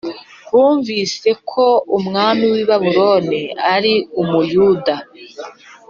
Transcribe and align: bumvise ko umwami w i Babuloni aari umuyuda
bumvise 0.53 1.29
ko 1.49 1.65
umwami 1.97 2.45
w 2.53 2.55
i 2.63 2.65
Babuloni 2.69 3.41
aari 3.67 3.93
umuyuda 4.21 4.95